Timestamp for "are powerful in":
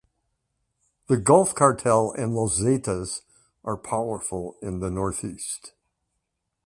3.63-4.79